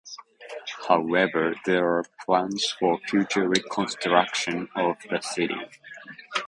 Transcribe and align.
However, 0.87 1.53
there 1.67 1.85
are 1.85 2.05
plans 2.25 2.75
for 2.79 2.97
future 3.07 3.47
reconstruction 3.47 4.67
of 4.75 4.97
the 5.11 5.21
site. 5.21 5.77